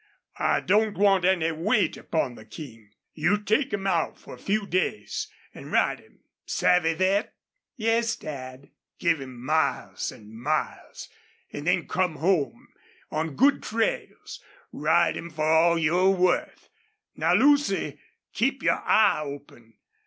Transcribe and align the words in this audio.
I 0.39 0.61
don't 0.61 0.97
want 0.97 1.25
any 1.25 1.51
weight 1.51 1.95
up 1.95 2.15
on 2.15 2.33
the 2.33 2.43
King. 2.43 2.89
You 3.13 3.37
take 3.39 3.71
him 3.71 3.85
out 3.85 4.17
for 4.17 4.33
a 4.33 4.37
few 4.39 4.65
days. 4.65 5.27
An' 5.53 5.69
ride 5.69 5.99
him! 5.99 6.21
Savvy 6.43 6.95
thet?" 6.95 7.35
"Yes, 7.75 8.15
Dad." 8.15 8.71
"Give 8.97 9.21
him 9.21 9.39
miles 9.45 10.11
an' 10.11 10.35
miles 10.35 11.07
an' 11.53 11.65
then 11.65 11.87
comin' 11.87 12.17
home, 12.17 12.69
on 13.11 13.35
good 13.35 13.61
trails, 13.61 14.43
ride 14.71 15.15
him 15.15 15.29
for 15.29 15.45
all 15.45 15.77
your 15.77 16.15
worth.... 16.15 16.71
Now, 17.15 17.35
Lucy, 17.35 17.99
keep 18.33 18.63
your 18.63 18.81
eye 18.83 19.21
open. 19.23 19.75